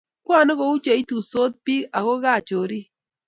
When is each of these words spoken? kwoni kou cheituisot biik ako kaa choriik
kwoni 0.25 0.53
kou 0.59 0.75
cheituisot 0.85 1.53
biik 1.65 1.85
ako 1.97 2.13
kaa 2.23 2.43
choriik 2.47 2.87